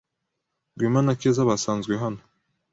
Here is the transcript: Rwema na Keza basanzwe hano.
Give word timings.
Rwema 0.77 1.01
na 1.05 1.13
Keza 1.21 1.49
basanzwe 1.49 1.93
hano. 2.03 2.21